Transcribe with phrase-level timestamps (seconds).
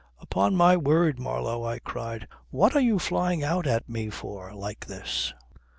[0.19, 4.87] "Upon my word, Marlow," I cried, "what are you flying out at me for like
[4.87, 5.31] this?